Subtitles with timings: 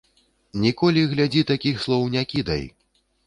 [0.63, 2.65] Ніколі, глядзі, такіх слоў не кідай.